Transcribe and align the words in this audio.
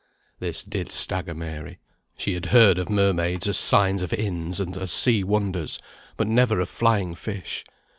This 0.39 0.63
did 0.63 0.91
stagger 0.91 1.35
Mary. 1.35 1.77
She 2.17 2.33
had 2.33 2.47
heard 2.47 2.79
of 2.79 2.89
mermaids 2.89 3.47
as 3.47 3.59
signs 3.59 4.01
of 4.01 4.11
inns, 4.11 4.59
and 4.59 4.75
as 4.75 4.91
sea 4.91 5.23
wonders, 5.23 5.77
but 6.17 6.25
never 6.27 6.59
of 6.59 6.69
flying 6.69 7.13
fish. 7.13 7.63